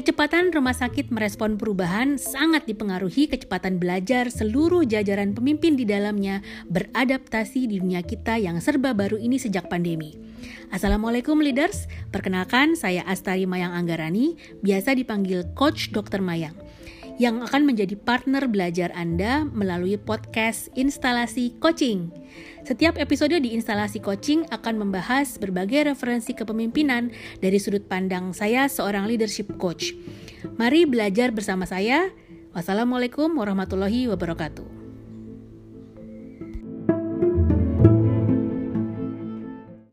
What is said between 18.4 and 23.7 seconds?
belajar Anda melalui podcast Instalasi Coaching. Setiap episode di